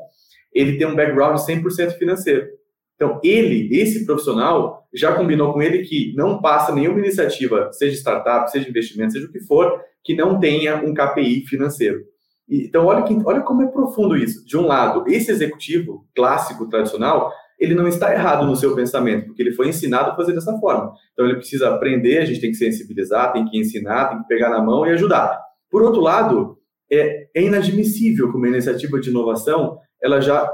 [0.53, 2.49] ele tem um background 100% financeiro.
[2.97, 8.51] Então, ele, esse profissional, já combinou com ele que não passa nenhuma iniciativa, seja startup,
[8.51, 12.01] seja investimento, seja o que for, que não tenha um KPI financeiro.
[12.49, 14.45] Então, olha, que, olha como é profundo isso.
[14.45, 19.43] De um lado, esse executivo clássico, tradicional, ele não está errado no seu pensamento, porque
[19.43, 20.93] ele foi ensinado a fazer dessa forma.
[21.13, 24.49] Então, ele precisa aprender, a gente tem que sensibilizar, tem que ensinar, tem que pegar
[24.49, 25.39] na mão e ajudar.
[25.71, 26.57] Por outro lado,
[26.91, 30.49] é, é inadmissível que uma iniciativa de inovação, ela já,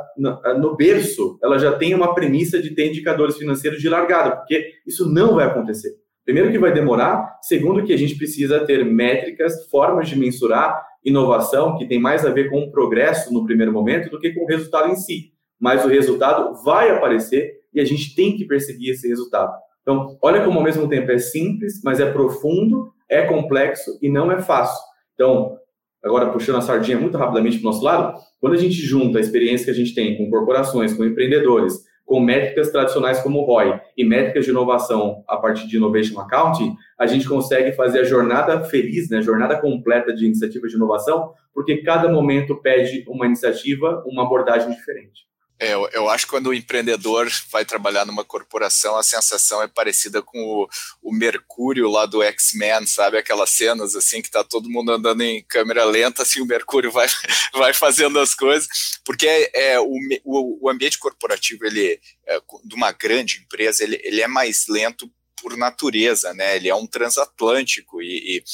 [0.58, 5.12] no berço, ela já tem uma premissa de ter indicadores financeiros de largada, porque isso
[5.12, 5.90] não vai acontecer.
[6.24, 11.76] Primeiro que vai demorar, segundo que a gente precisa ter métricas, formas de mensurar inovação
[11.76, 14.46] que tem mais a ver com o progresso no primeiro momento do que com o
[14.46, 15.33] resultado em si.
[15.60, 19.52] Mas o resultado vai aparecer e a gente tem que perseguir esse resultado.
[19.82, 24.32] Então, olha como ao mesmo tempo é simples, mas é profundo, é complexo e não
[24.32, 24.82] é fácil.
[25.14, 25.58] Então,
[26.02, 29.20] agora puxando a sardinha muito rapidamente para o nosso lado, quando a gente junta a
[29.20, 33.80] experiência que a gente tem com corporações, com empreendedores, com métricas tradicionais como o ROI
[33.96, 38.62] e métricas de inovação a partir de Innovation Accounting, a gente consegue fazer a jornada
[38.64, 44.02] feliz, né, a jornada completa de iniciativa de inovação, porque cada momento pede uma iniciativa,
[44.06, 45.22] uma abordagem diferente.
[45.58, 49.68] É, eu, eu, acho que quando o empreendedor vai trabalhar numa corporação, a sensação é
[49.68, 50.68] parecida com o,
[51.00, 53.18] o Mercúrio lá do X-Men, sabe?
[53.18, 57.06] Aquelas cenas assim que tá todo mundo andando em câmera lenta, assim o Mercúrio vai,
[57.54, 58.68] vai fazendo as coisas,
[59.04, 59.92] porque é, é o,
[60.24, 65.08] o, o, ambiente corporativo, ele, é, de uma grande empresa, ele, ele é mais lento
[65.40, 66.56] por natureza, né?
[66.56, 68.44] Ele é um transatlântico e, e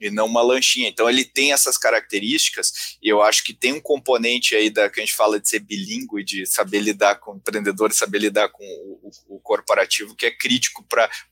[0.00, 0.88] e não uma lanchinha.
[0.88, 5.00] Então ele tem essas características e eu acho que tem um componente aí da que
[5.00, 8.64] a gente fala de ser bilíngue, de saber lidar com o empreendedor, saber lidar com
[8.64, 10.84] o, o corporativo, que é crítico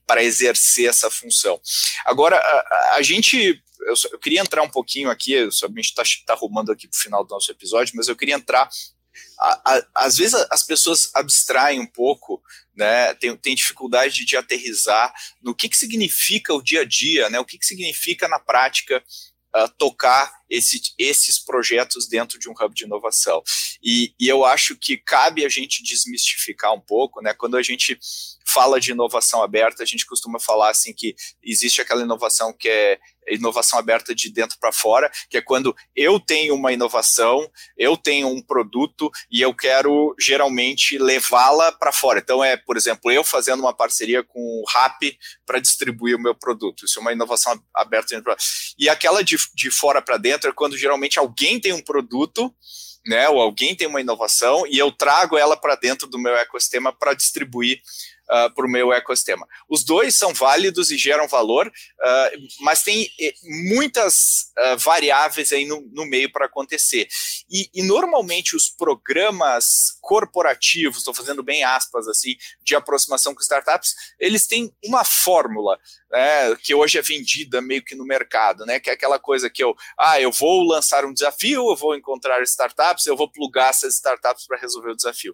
[0.05, 1.59] para exercer essa função.
[2.05, 6.71] Agora, a, a gente eu, queria entrar um pouquinho aqui, a gente está tá arrumando
[6.71, 8.69] aqui para o final do nosso episódio, mas eu queria entrar.
[9.39, 12.41] A, a, às vezes as pessoas abstraem um pouco
[12.75, 17.39] né, tem, tem dificuldade de aterrizar no que, que significa o dia a dia, né,
[17.39, 19.03] o que, que significa na prática
[19.55, 23.41] uh, tocar esse, esses projetos dentro de um hub de inovação.
[23.83, 27.99] E, e, eu acho que cabe a gente desmistificar um pouco, né, quando a gente
[28.57, 32.97] fala de inovação aberta, a gente costuma falar assim que existe aquela inovação que é
[33.29, 38.29] inovação aberta de dentro para fora, que é quando eu tenho uma inovação, eu tenho
[38.29, 42.17] um produto e eu quero geralmente levá-la para fora.
[42.17, 45.15] Então é, por exemplo, eu fazendo uma parceria com o Rap
[45.45, 46.85] para distribuir o meu produto.
[46.85, 48.37] Isso é uma inovação aberta dentro pra...
[48.79, 52.51] E aquela de, de fora para dentro é quando geralmente alguém tem um produto
[53.05, 56.91] né, ou alguém tem uma inovação e eu trago ela para dentro do meu ecossistema
[56.91, 57.81] para distribuir
[58.29, 59.47] uh, para o meu ecossistema.
[59.69, 63.33] Os dois são válidos e geram valor, uh, mas tem eh,
[63.69, 67.07] muitas uh, variáveis aí no, no meio para acontecer.
[67.49, 73.93] E, e, normalmente os programas corporativos, estou fazendo bem aspas assim, de aproximação com startups,
[74.19, 75.79] eles têm uma fórmula
[76.11, 78.79] né, que hoje é vendida meio que no mercado, né?
[78.79, 82.41] Que é aquela coisa que eu, ah, eu vou lançar um desafio, eu vou encontrar
[82.43, 85.33] startups, eu vou plugar essas startups para resolver o desafio.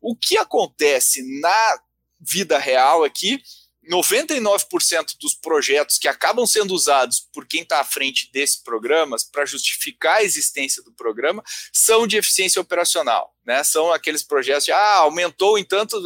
[0.00, 1.78] O que acontece na
[2.22, 3.42] vida real aqui,
[3.90, 9.44] 99% dos projetos que acabam sendo usados por quem está à frente desses programas para
[9.44, 13.64] justificar a existência do programa são de eficiência operacional, né?
[13.64, 16.00] São aqueles projetos de ah, aumentou em tanto.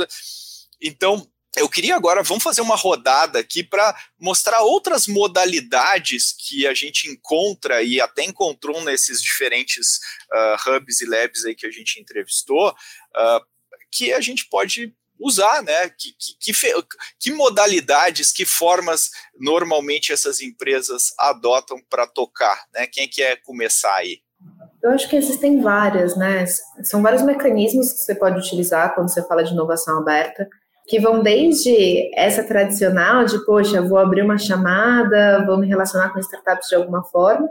[0.80, 6.74] Então, eu queria agora, vamos fazer uma rodada aqui para mostrar outras modalidades que a
[6.74, 9.98] gente encontra e até encontrou nesses diferentes
[10.32, 13.46] uh, hubs e labs aí que a gente entrevistou, uh,
[13.90, 15.88] que a gente pode usar, né?
[15.88, 16.86] Que, que, que,
[17.20, 22.86] que, modalidades, que formas normalmente essas empresas adotam para tocar, né?
[22.86, 24.20] Quem quer começar aí?
[24.82, 26.44] Eu acho que existem várias, né?
[26.84, 30.48] São vários mecanismos que você pode utilizar quando você fala de inovação aberta,
[30.86, 36.20] que vão desde essa tradicional de, poxa, vou abrir uma chamada, vou me relacionar com
[36.20, 37.48] startups de alguma forma,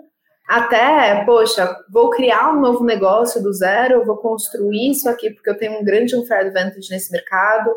[0.47, 5.57] até, poxa, vou criar um novo negócio do zero, vou construir isso aqui porque eu
[5.57, 7.75] tenho um grande unfair advantage nesse mercado,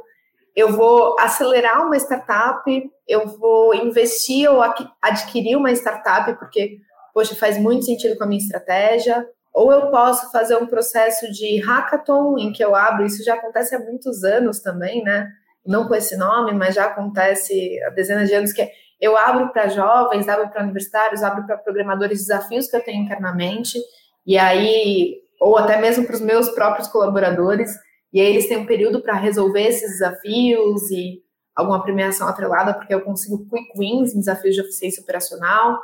[0.55, 2.63] eu vou acelerar uma startup,
[3.07, 4.61] eu vou investir ou
[5.01, 6.79] adquirir uma startup porque,
[7.15, 11.61] poxa, faz muito sentido com a minha estratégia, ou eu posso fazer um processo de
[11.61, 15.29] hackathon em que eu abro, isso já acontece há muitos anos também, né?
[15.67, 19.53] Não com esse nome, mas já acontece há dezenas de anos que é eu abro
[19.53, 23.79] para jovens, abro para universitários, abro para programadores desafios que eu tenho internamente,
[24.27, 27.71] e aí, ou até mesmo para os meus próprios colaboradores,
[28.13, 31.23] e aí eles têm um período para resolver esses desafios e
[31.55, 35.79] alguma premiação atrelada, porque eu consigo quick wins em desafios de eficiência operacional.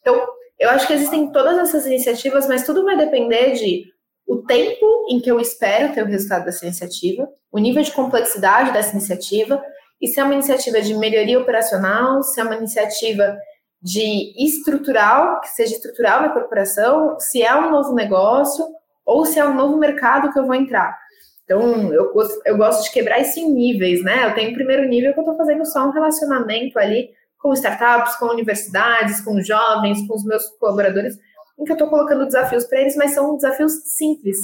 [0.00, 0.20] Então,
[0.58, 3.84] eu acho que existem todas essas iniciativas, mas tudo vai depender de
[4.26, 8.72] o tempo em que eu espero ter o resultado dessa iniciativa, o nível de complexidade
[8.72, 9.62] dessa iniciativa,
[10.02, 13.38] e se é uma iniciativa de melhoria operacional, se é uma iniciativa
[13.80, 18.64] de estrutural, que seja estrutural na corporação, se é um novo negócio
[19.06, 20.98] ou se é um novo mercado que eu vou entrar.
[21.44, 22.12] Então, eu,
[22.44, 24.26] eu gosto de quebrar isso em níveis, né?
[24.26, 28.16] Eu tenho o primeiro nível que eu estou fazendo só um relacionamento ali com startups,
[28.16, 31.16] com universidades, com jovens, com os meus colaboradores,
[31.58, 34.36] em que eu estou colocando desafios para eles, mas são desafios simples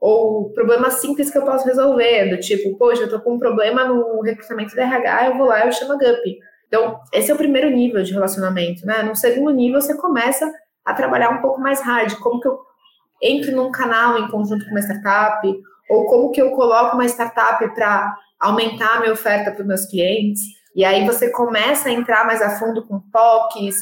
[0.00, 3.84] ou problemas simples que eu posso resolver, do tipo, poxa, eu estou com um problema
[3.84, 6.38] no recrutamento da RH, eu vou lá eu chamo a GUP.
[6.66, 9.02] Então, esse é o primeiro nível de relacionamento, né?
[9.02, 10.50] No segundo nível, você começa
[10.84, 12.58] a trabalhar um pouco mais hard, como que eu
[13.22, 15.46] entro num canal em conjunto com uma startup,
[15.90, 19.84] ou como que eu coloco uma startup para aumentar a minha oferta para os meus
[19.84, 20.40] clientes,
[20.74, 23.76] e aí você começa a entrar mais a fundo com POCs,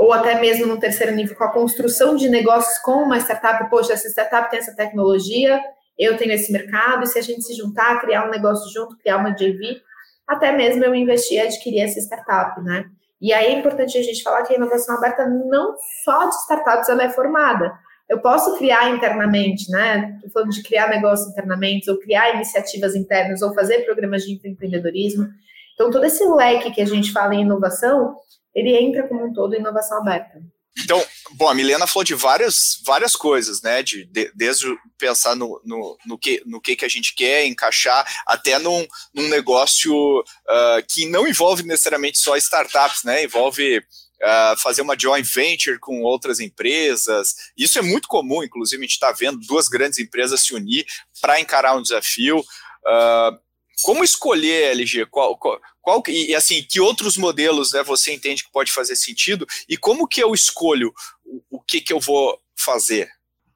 [0.00, 3.68] ou até mesmo no terceiro nível, com a construção de negócios com uma startup.
[3.68, 5.60] Poxa, essa startup tem essa tecnologia,
[5.98, 9.18] eu tenho esse mercado, e se a gente se juntar, criar um negócio junto, criar
[9.18, 9.82] uma JV,
[10.26, 12.86] até mesmo eu investir e adquirir essa startup, né?
[13.20, 16.88] E aí é importante a gente falar que a inovação aberta não só de startups
[16.88, 17.70] ela é formada.
[18.08, 20.14] Eu posso criar internamente, né?
[20.14, 25.28] Estou falando de criar negócio internamente, ou criar iniciativas internas, ou fazer programas de empreendedorismo.
[25.74, 28.16] Então, todo esse leque que a gente fala em inovação,
[28.54, 30.40] ele entra como um todo em inovação aberta.
[30.78, 33.82] Então, bom, a Milena falou de várias, várias coisas, né?
[33.82, 34.66] De, de desde
[34.98, 39.28] pensar no, no, no, que, no que, que a gente quer encaixar, até num, num
[39.28, 43.24] negócio uh, que não envolve necessariamente só startups, né?
[43.24, 47.34] Envolve uh, fazer uma joint venture com outras empresas.
[47.56, 50.86] Isso é muito comum, inclusive, a gente está vendo duas grandes empresas se unir
[51.20, 52.38] para encarar um desafio.
[52.38, 53.38] Uh,
[53.82, 55.06] como escolher LG?
[55.06, 59.46] Qual, qual, qual, e assim, que outros modelos né, você entende que pode fazer sentido?
[59.68, 60.92] E como que eu escolho
[61.24, 63.08] o, o que, que eu vou fazer?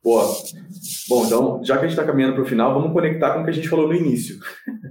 [0.03, 0.35] Boa.
[1.09, 3.45] Bom, então, já que a gente está caminhando para o final, vamos conectar com o
[3.45, 4.39] que a gente falou no início.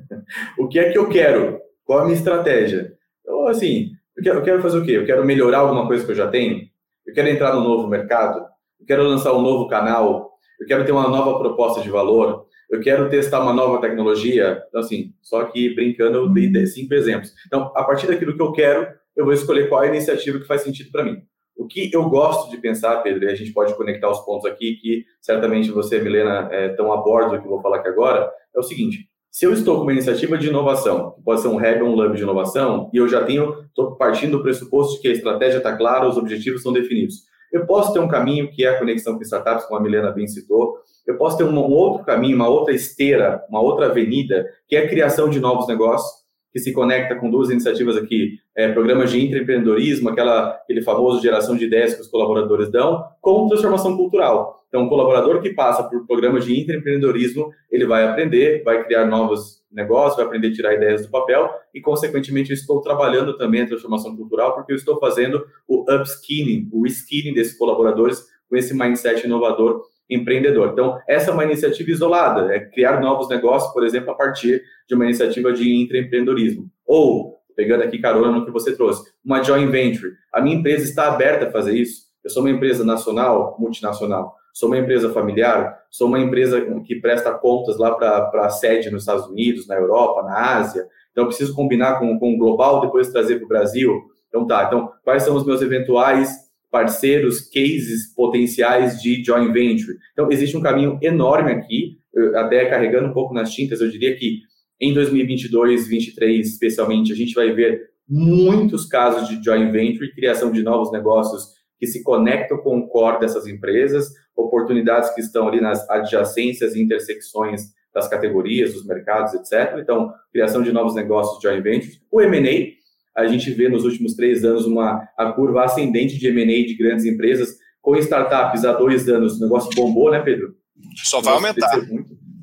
[0.58, 1.60] o que é que eu quero?
[1.86, 2.94] Qual a minha estratégia?
[3.22, 4.92] Então, assim, eu quero, eu quero fazer o quê?
[4.92, 6.68] Eu quero melhorar alguma coisa que eu já tenho?
[7.06, 8.44] Eu quero entrar no novo mercado?
[8.80, 10.32] Eu quero lançar um novo canal?
[10.60, 12.48] Eu quero ter uma nova proposta de valor?
[12.74, 17.32] Eu quero testar uma nova tecnologia, então, assim, só que brincando, eu dei cinco exemplos.
[17.46, 20.48] Então, a partir daquilo que eu quero, eu vou escolher qual é a iniciativa que
[20.48, 21.22] faz sentido para mim.
[21.56, 24.78] O que eu gosto de pensar, Pedro, e a gente pode conectar os pontos aqui,
[24.82, 28.28] que certamente você, Milena, estão é, a bordo do que eu vou falar aqui agora,
[28.56, 31.58] é o seguinte, se eu estou com uma iniciativa de inovação, que pode ser um
[31.58, 35.02] hub ou um lab de inovação, e eu já tenho, estou partindo do pressuposto de
[35.02, 37.18] que a estratégia está clara, os objetivos são definidos.
[37.52, 40.28] Eu posso ter um caminho que é a conexão com startups, como a Milena bem
[40.28, 44.86] citou, eu posso ter um, outro caminho, uma outra esteira, uma outra avenida, que é
[44.86, 49.20] a criação de novos negócios, que se conecta com duas iniciativas aqui, é, programas de
[49.20, 54.64] empreendedorismo, aquela, aquele famoso geração de ideias que os colaboradores dão, com transformação cultural.
[54.68, 59.64] Então, o colaborador que passa por programas de empreendedorismo, ele vai aprender, vai criar novos
[59.72, 63.68] negócios, vai aprender a tirar ideias do papel e, consequentemente, eu estou trabalhando também a
[63.68, 69.26] transformação cultural porque eu estou fazendo o upskilling, o skilling desses colaboradores com esse mindset
[69.26, 69.82] inovador
[70.14, 70.70] empreendedor.
[70.72, 74.96] Então, essa é uma iniciativa isolada, é criar novos negócios, por exemplo, a partir de
[74.96, 76.70] uma iniciativa de intraempreendedorismo.
[76.86, 80.14] Ou, pegando aqui carona no que você trouxe, uma joint venture.
[80.32, 82.04] A minha empresa está aberta a fazer isso.
[82.24, 84.36] Eu sou uma empresa nacional, multinacional.
[84.54, 89.02] Sou uma empresa familiar, sou uma empresa que presta contas lá para a sede nos
[89.02, 90.86] Estados Unidos, na Europa, na Ásia.
[91.12, 94.00] Então, preciso combinar com, com o global, depois trazer para o Brasil.
[94.30, 94.66] Então, tá.
[94.66, 96.30] Então, quais são os meus eventuais
[96.74, 99.96] parceiros, cases potenciais de joint venture.
[100.12, 102.00] Então, existe um caminho enorme aqui,
[102.34, 104.40] até carregando um pouco nas tintas, eu diria que
[104.82, 110.64] em 2022, 2023, especialmente, a gente vai ver muitos casos de joint venture, criação de
[110.64, 115.88] novos negócios que se conectam com o core dessas empresas, oportunidades que estão ali nas
[115.88, 117.62] adjacências e intersecções
[117.94, 119.78] das categorias, dos mercados, etc.
[119.78, 122.02] Então, criação de novos negócios joint venture.
[122.12, 122.83] O M&A,
[123.16, 127.06] a gente vê nos últimos três anos uma a curva ascendente de M&A de grandes
[127.06, 130.56] empresas, com startups há dois anos, o negócio bombou, né, Pedro?
[131.04, 131.70] Só vai aumentar.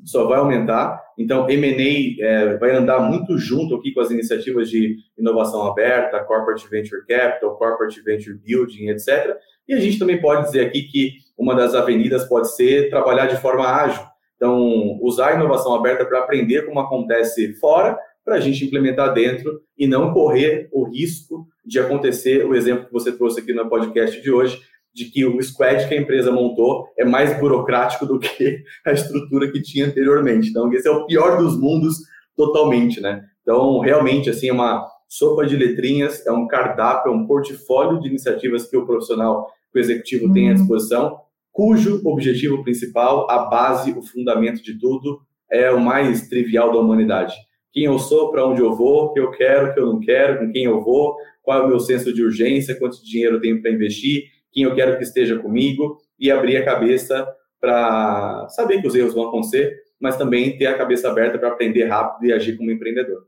[0.04, 1.02] Só vai aumentar.
[1.18, 6.68] Então, M&A é, vai andar muito junto aqui com as iniciativas de inovação aberta, Corporate
[6.68, 9.36] Venture Capital, Corporate Venture Building, etc.
[9.68, 13.36] E a gente também pode dizer aqui que uma das avenidas pode ser trabalhar de
[13.36, 14.02] forma ágil.
[14.36, 19.60] Então, usar a inovação aberta para aprender como acontece fora, para a gente implementar dentro
[19.76, 24.20] e não correr o risco de acontecer o exemplo que você trouxe aqui no podcast
[24.20, 24.60] de hoje,
[24.94, 29.50] de que o squad que a empresa montou é mais burocrático do que a estrutura
[29.50, 30.50] que tinha anteriormente.
[30.50, 31.96] Então, esse é o pior dos mundos
[32.36, 33.24] totalmente, né?
[33.42, 38.08] Então, realmente, assim, é uma sopa de letrinhas, é um cardápio, é um portfólio de
[38.08, 40.56] iniciativas que o profissional, que o executivo tem à uhum.
[40.56, 41.18] disposição,
[41.52, 47.34] cujo objetivo principal, a base, o fundamento de tudo, é o mais trivial da humanidade
[47.72, 50.00] quem eu sou, para onde eu vou, o que eu quero, o que eu não
[50.00, 53.40] quero, com quem eu vou, qual é o meu senso de urgência, quanto dinheiro eu
[53.40, 57.26] tenho para investir, quem eu quero que esteja comigo e abrir a cabeça
[57.60, 61.84] para saber que os erros vão acontecer, mas também ter a cabeça aberta para aprender
[61.84, 63.26] rápido e agir como empreendedor.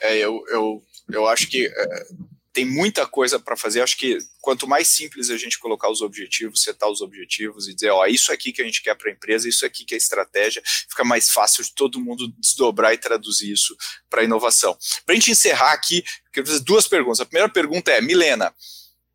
[0.00, 2.04] É, eu, eu, eu acho que é,
[2.54, 3.82] tem muita coisa para fazer.
[3.82, 7.90] Acho que quanto mais simples a gente colocar os objetivos, setar os objetivos e dizer,
[7.90, 10.62] ó, isso aqui que a gente quer para a empresa, isso aqui que é estratégia,
[10.88, 13.76] fica mais fácil de todo mundo desdobrar e traduzir isso
[14.08, 14.78] para inovação.
[15.04, 17.18] Para a gente encerrar aqui, quero fazer duas perguntas.
[17.18, 18.54] A primeira pergunta é, Milena,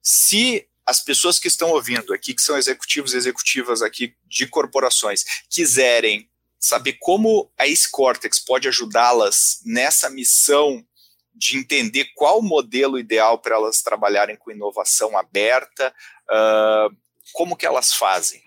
[0.04, 5.24] se as pessoas que estão ouvindo aqui, que são executivos e executivas aqui de corporações,
[5.50, 6.30] quiserem
[6.60, 10.86] saber como a Ace Cortex pode ajudá-las nessa missão
[11.40, 15.94] de entender qual o modelo ideal para elas trabalharem com inovação aberta,
[16.30, 16.94] uh,
[17.34, 18.42] como que elas fazem?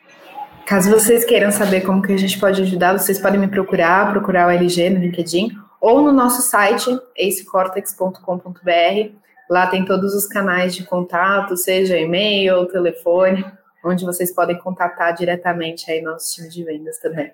[0.67, 4.47] Caso vocês queiram saber como que a gente pode ajudar, vocês podem me procurar, procurar
[4.47, 9.17] o LG no LinkedIn ou no nosso site acecortex.com.br.
[9.51, 13.45] Lá tem todos os canais de contato, seja e-mail, telefone,
[13.85, 17.33] onde vocês podem contatar diretamente aí nosso time de vendas também.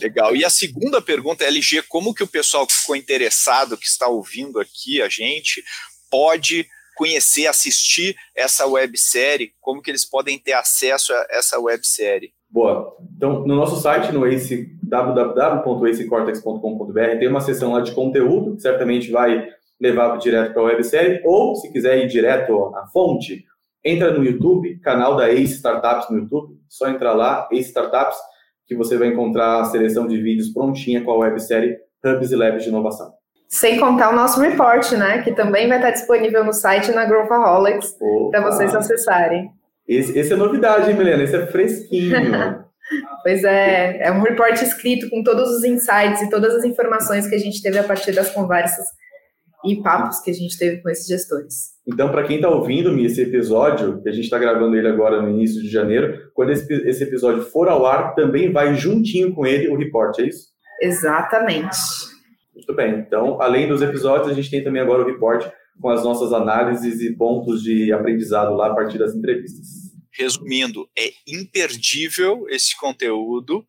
[0.00, 0.36] Legal.
[0.36, 4.60] E a segunda pergunta, LG, como que o pessoal que ficou interessado, que está ouvindo
[4.60, 5.62] aqui a gente,
[6.10, 6.66] pode
[6.96, 9.52] conhecer, assistir essa websérie?
[9.60, 12.32] Como que eles podem ter acesso a essa websérie?
[12.48, 12.96] Boa.
[13.16, 19.10] Então, no nosso site, no ace, www.acecortex.com.br, tem uma seção lá de conteúdo, que certamente
[19.10, 19.48] vai
[19.80, 23.44] levar direto para a websérie, ou se quiser ir direto à fonte,
[23.84, 28.16] entra no YouTube, canal da Ace Startups no YouTube, só entrar lá, Ace Startups,
[28.66, 32.62] que você vai encontrar a seleção de vídeos prontinha com a websérie Hubs e Labs
[32.62, 33.12] de Inovação.
[33.48, 35.22] Sem contar o nosso report, né?
[35.22, 37.96] Que também vai estar disponível no site na Growthaholics
[38.30, 39.50] para vocês acessarem.
[39.86, 41.22] Esse, esse, é novidade, hein, Milena?
[41.22, 42.16] Esse é fresquinho.
[43.22, 47.34] pois é, é um report escrito com todos os insights e todas as informações que
[47.34, 48.86] a gente teve a partir das conversas
[49.64, 51.74] e papos que a gente teve com esses gestores.
[51.86, 55.30] Então, para quem está ouvindo esse episódio, que a gente está gravando ele agora no
[55.30, 59.68] início de janeiro, quando esse, esse episódio for ao ar, também vai juntinho com ele
[59.68, 60.48] o report, é isso?
[60.80, 61.76] Exatamente.
[62.54, 63.00] Muito bem.
[63.00, 65.50] Então, além dos episódios, a gente tem também agora o report
[65.80, 69.66] com as nossas análises e pontos de aprendizado lá a partir das entrevistas.
[70.12, 73.66] Resumindo, é imperdível esse conteúdo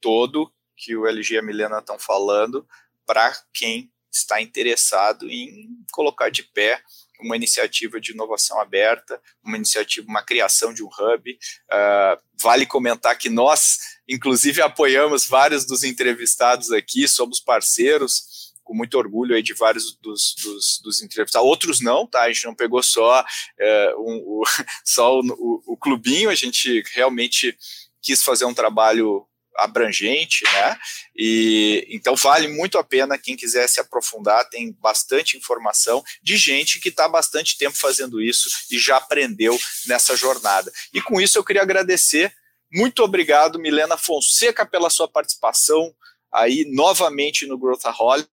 [0.00, 2.64] todo que o LG e a Milena estão falando
[3.04, 6.82] para quem está interessado em colocar de pé
[7.20, 11.30] uma iniciativa de inovação aberta, uma iniciativa, uma criação de um hub.
[11.32, 13.78] Uh, vale comentar que nós,
[14.08, 20.34] inclusive, apoiamos vários dos entrevistados aqui, somos parceiros com muito orgulho aí de vários dos,
[20.42, 21.48] dos, dos entrevistados.
[21.48, 22.22] Outros não, tá?
[22.22, 23.24] A gente não pegou só,
[23.58, 24.42] é, um, o,
[24.84, 27.56] só o, o, o clubinho, a gente realmente
[28.02, 29.26] quis fazer um trabalho
[29.58, 30.76] abrangente, né?
[31.16, 36.80] E então vale muito a pena quem quiser se aprofundar, tem bastante informação de gente
[36.80, 40.72] que está bastante tempo fazendo isso e já aprendeu nessa jornada.
[40.94, 42.32] E com isso eu queria agradecer.
[42.72, 45.94] Muito obrigado, Milena Fonseca, pela sua participação
[46.32, 48.28] aí novamente no Growthaholic.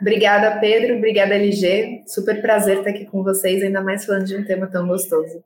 [0.00, 0.96] Obrigada, Pedro.
[0.96, 2.02] Obrigada, LG.
[2.08, 5.42] Super prazer estar aqui com vocês, ainda mais falando de um tema tão gostoso.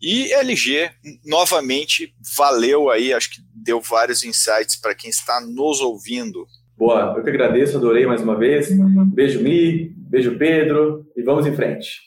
[0.00, 0.90] E LG,
[1.24, 6.46] novamente, valeu aí, acho que deu vários insights para quem está nos ouvindo.
[6.76, 8.68] Boa, eu que agradeço, adorei mais uma vez.
[8.70, 9.08] Uhum.
[9.08, 12.06] Beijo, Mi, beijo, Pedro, e vamos em frente.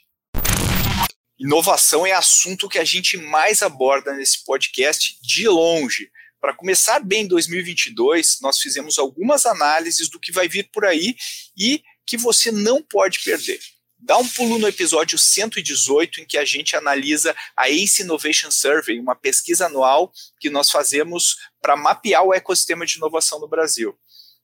[1.40, 6.10] Inovação é assunto que a gente mais aborda nesse podcast de longe.
[6.40, 11.16] Para começar bem 2022, nós fizemos algumas análises do que vai vir por aí
[11.58, 13.60] e que você não pode perder.
[14.02, 18.98] Dá um pulo no episódio 118, em que a gente analisa a ACE Innovation Survey,
[18.98, 23.94] uma pesquisa anual que nós fazemos para mapear o ecossistema de inovação no Brasil.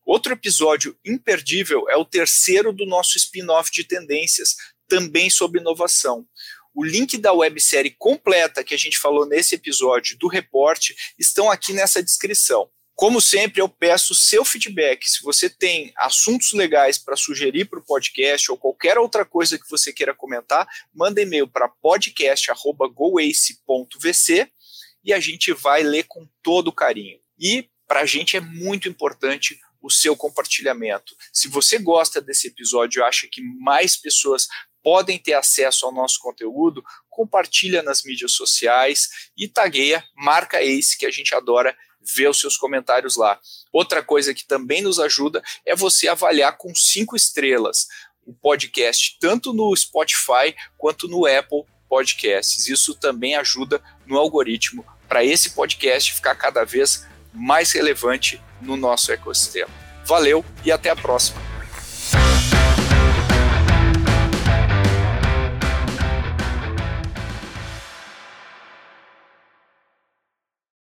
[0.06, 4.56] Outro episódio imperdível é o terceiro do nosso spin-off de tendências,
[4.90, 6.28] também sobre inovação.
[6.76, 11.72] O link da websérie completa que a gente falou nesse episódio do reporte estão aqui
[11.72, 12.70] nessa descrição.
[12.96, 15.10] Como sempre, eu peço seu feedback.
[15.10, 19.70] Se você tem assuntos legais para sugerir para o podcast ou qualquer outra coisa que
[19.70, 24.50] você queira comentar, manda e-mail para podcast.goace.vc
[25.04, 27.20] e a gente vai ler com todo carinho.
[27.38, 31.14] E para a gente é muito importante o seu compartilhamento.
[31.34, 34.48] Se você gosta desse episódio e acha que mais pessoas
[34.82, 41.06] podem ter acesso ao nosso conteúdo, compartilha nas mídias sociais e tagueia, marca Ace, que
[41.06, 41.76] a gente adora
[42.16, 43.40] ver os seus comentários lá.
[43.72, 47.88] Outra coisa que também nos ajuda é você avaliar com cinco estrelas
[48.26, 52.68] o podcast, tanto no Spotify quanto no Apple Podcasts.
[52.68, 59.12] Isso também ajuda no algoritmo para esse podcast ficar cada vez mais relevante no nosso
[59.12, 59.70] ecossistema.
[60.06, 61.45] Valeu e até a próxima.